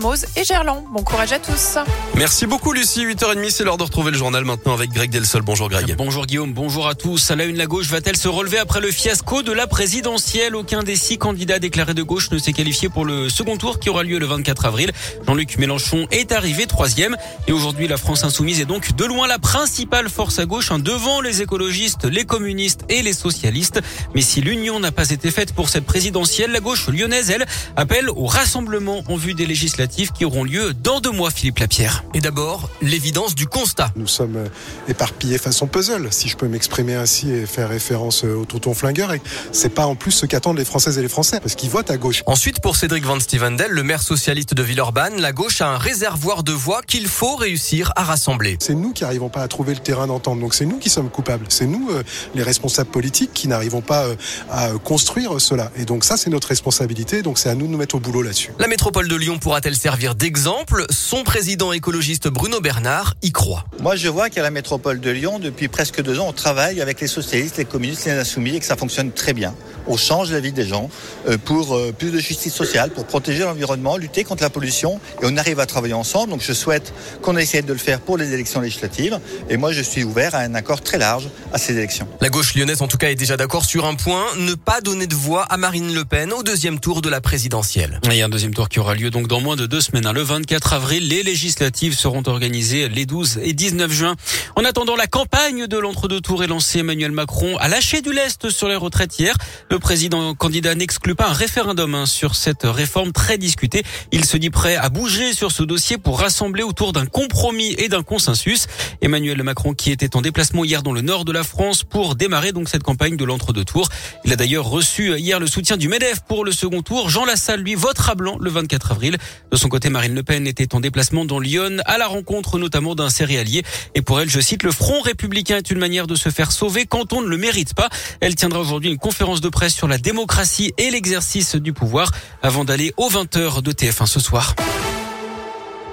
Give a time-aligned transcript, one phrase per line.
[0.00, 0.84] Mose et Gerland.
[0.92, 1.76] Bon courage à tous.
[2.14, 5.42] Merci beaucoup Lucie, 8h30, c'est l'heure de retrouver le journal maintenant avec Greg Delsol.
[5.42, 5.96] Bonjour Greg.
[5.96, 7.32] Bonjour Guillaume, bonjour à tous.
[7.32, 10.54] À la une, la gauche va-t-elle se relever après le fiasco de la présidentielle?
[10.54, 13.90] Aucun des six candidats déclarés de gauche ne s'est qualifié pour le second tour qui
[13.90, 14.92] aura lieu le 24 avril.
[15.26, 17.16] Jean-Luc Mélenchon est arrivé troisième
[17.48, 20.78] et aujourd'hui la France insoumise est donc de loin la principale force à gauche, hein,
[20.78, 23.80] devant les écologistes, les communistes et les socialistes.
[24.14, 28.10] Mais si l'union n'a pas été faite pour cette présidentielle, la gauche lyonnaise, elle, appelle
[28.10, 32.04] au rassemblement en vue des législatives qui auront lieu dans deux mois, Philippe Lapierre.
[32.14, 33.90] Et d'abord, l'évidence du constat.
[33.96, 34.48] Nous sommes euh,
[34.88, 39.12] éparpillés façon puzzle, si je peux m'exprimer ainsi et faire référence euh, au tonton flingueur.
[39.12, 39.20] Et
[39.52, 41.96] c'est pas en plus ce qu'attendent les Françaises et les Français, parce qu'ils votent à
[41.96, 42.22] gauche.
[42.26, 46.42] Ensuite, pour Cédric Van Stevendel, le maire socialiste de Villeurbanne, la gauche a un réservoir
[46.42, 48.56] de voix qu'il faut réussir à rassembler.
[48.60, 50.40] C'est nous qui n'arrivons pas à trouver le terrain d'entente.
[50.40, 51.46] Donc c'est nous qui sommes coupables.
[51.48, 52.02] C'est nous, euh,
[52.34, 54.06] les responsables politiques, qui n'arrivons pas
[54.50, 55.70] à construire cela.
[55.76, 57.22] Et donc ça, c'est notre responsabilité.
[57.22, 58.52] Donc c'est à nous de nous mettre au boulot là-dessus.
[58.58, 60.84] La métropole de Lyon pourra-t-elle servir d'exemple.
[60.90, 63.64] Son président écologiste Bruno Bernard y croit.
[63.80, 67.00] Moi, je vois qu'à la métropole de Lyon, depuis presque deux ans, on travaille avec
[67.00, 69.54] les socialistes, les communistes, les insoumis et que ça fonctionne très bien.
[69.86, 70.90] On change la vie des gens
[71.28, 75.24] euh, pour euh, plus de justice sociale, pour protéger l'environnement, lutter contre la pollution et
[75.24, 76.30] on arrive à travailler ensemble.
[76.30, 76.92] Donc je souhaite
[77.22, 80.40] qu'on essaie de le faire pour les élections législatives et moi je suis ouvert à
[80.40, 82.08] un accord très large à ces élections.
[82.20, 85.06] La gauche lyonnaise en tout cas est déjà d'accord sur un point, ne pas donner
[85.06, 88.00] de voix à Marine Le Pen au deuxième tour de la présidentielle.
[88.04, 90.06] Il y a un deuxième tour qui aura lieu donc dans moins de deux semaines.
[90.06, 90.12] Hein.
[90.12, 94.16] Le 24 avril, les législatives seront organisées les 12 et 19 juin.
[94.56, 96.80] En attendant, la campagne de l'entre-deux tours est lancée.
[96.80, 99.34] Emmanuel Macron a lâché du lest sur les retraites hier.
[99.70, 103.84] Le président candidat n'exclut pas un référendum hein, sur cette réforme très discutée.
[104.10, 107.88] Il se dit prêt à bouger sur ce dossier pour rassembler autour d'un compromis et
[107.88, 108.66] d'un consensus.
[109.02, 112.52] Emmanuel Macron qui était en déplacement hier dans le nord de la France pour démarrer
[112.52, 113.88] donc cette campagne de l'entre-deux tours.
[114.24, 117.10] Il a d'ailleurs reçu hier le soutien du MEDEF pour le second tour.
[117.10, 119.18] Jean Lassalle, lui, votera blanc le 24 avril.
[119.58, 123.10] Son côté, Marine Le Pen était en déplacement dans Lyon à la rencontre notamment d'un
[123.10, 123.62] céréalier.
[123.94, 126.86] Et pour elle, je cite, le front républicain est une manière de se faire sauver
[126.86, 127.88] quand on ne le mérite pas.
[128.20, 132.10] Elle tiendra aujourd'hui une conférence de presse sur la démocratie et l'exercice du pouvoir
[132.42, 134.54] avant d'aller aux 20h de TF1 ce soir.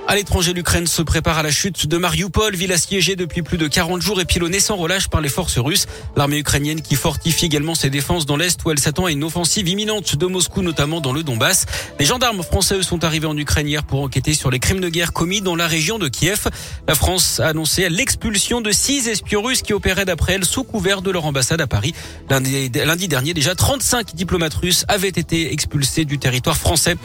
[0.08, 3.68] À l'étranger, l'Ukraine se prépare à la chute de Mariupol, ville assiégée depuis plus de
[3.68, 5.88] 40 jours et pilonnée sans relâche par les forces russes.
[6.16, 9.68] L'armée ukrainienne qui fortifie également ses défenses dans l'Est où elle s'attend à une offensive
[9.68, 11.66] imminente de Moscou, notamment dans le Donbass.
[12.00, 15.12] Les gendarmes français sont arrivés en Ukraine hier pour enquêter sur les crimes de guerre
[15.12, 16.50] commis dans la région de Kiev.
[16.88, 21.02] La France a annoncé l'expulsion de six espions russes qui opéraient d'après elle sous couvert
[21.02, 21.96] de leur ambassade à Paris.
[22.30, 26.96] Lundi, lundi dernier, déjà 35 diplomates russes avaient été expulsés du territoire français.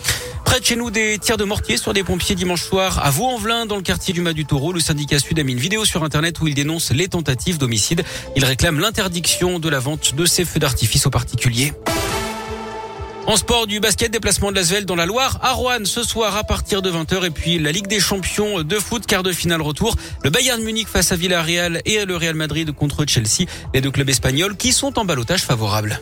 [0.50, 3.66] Près de chez nous, des tirs de mortier sur des pompiers dimanche soir à Vaux-en-Velin,
[3.66, 4.72] dans le quartier du Mas du Taureau.
[4.72, 8.03] Le syndicat Sud a mis une vidéo sur Internet où il dénonce les tentatives d'homicide.
[8.34, 11.72] Il réclame l'interdiction de la vente de ces feux d'artifice aux particuliers.
[13.28, 16.43] En sport du basket, déplacement de l'Asvel dans la Loire à Rouen ce soir à
[16.43, 19.94] partir de 20h et puis la Ligue des champions de foot, quart de finale retour.
[20.25, 24.11] Le Bayern Munich face à Villarreal et le Real Madrid contre Chelsea, les deux clubs
[24.11, 26.00] espagnols qui sont en balotage favorable.